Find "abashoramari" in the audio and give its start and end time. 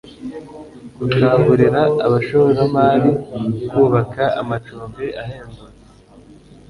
2.05-3.11